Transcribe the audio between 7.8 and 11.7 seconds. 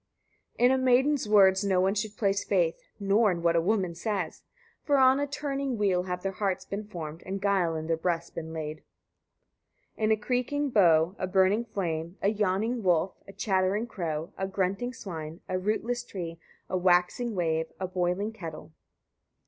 their breasts been laid; 85. In a creaking bow, a burning